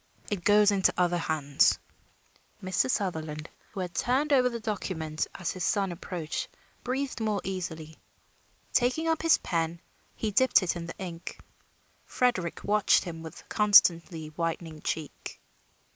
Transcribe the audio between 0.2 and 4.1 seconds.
"It goes into other hands." Mr. Sutherland, who had